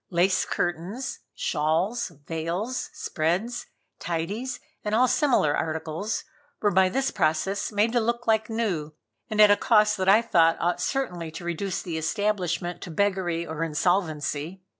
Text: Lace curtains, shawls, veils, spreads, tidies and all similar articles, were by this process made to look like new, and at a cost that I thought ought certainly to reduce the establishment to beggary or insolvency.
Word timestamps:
Lace 0.09 0.45
curtains, 0.45 1.19
shawls, 1.35 2.07
veils, 2.25 2.89
spreads, 2.91 3.67
tidies 3.99 4.59
and 4.83 4.95
all 4.95 5.07
similar 5.07 5.55
articles, 5.55 6.23
were 6.59 6.71
by 6.71 6.89
this 6.89 7.11
process 7.11 7.71
made 7.71 7.91
to 7.93 7.99
look 7.99 8.25
like 8.25 8.49
new, 8.49 8.95
and 9.29 9.39
at 9.39 9.51
a 9.51 9.55
cost 9.55 9.97
that 9.97 10.09
I 10.09 10.23
thought 10.23 10.57
ought 10.59 10.81
certainly 10.81 11.29
to 11.29 11.45
reduce 11.45 11.83
the 11.83 11.99
establishment 11.99 12.81
to 12.81 12.89
beggary 12.89 13.45
or 13.45 13.63
insolvency. 13.63 14.63